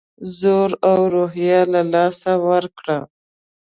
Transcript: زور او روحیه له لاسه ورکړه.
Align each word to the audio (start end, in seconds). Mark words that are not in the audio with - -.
زور 0.39 0.71
او 0.91 0.99
روحیه 1.13 1.61
له 1.73 1.81
لاسه 1.93 2.31
ورکړه. 2.47 2.99